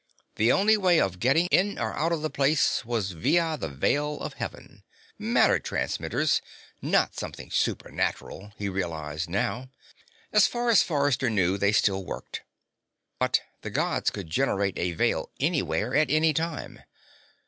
[0.37, 4.23] The only way of getting in or out of the place was via the Veils
[4.23, 4.81] of Heaven
[5.19, 6.41] matter transmitters,
[6.81, 9.69] not something supernatural, he realized now.
[10.33, 12.41] As far as Forrester knew, they still worked.
[13.19, 16.79] But the Gods could generate a Veil anywhere, at any time.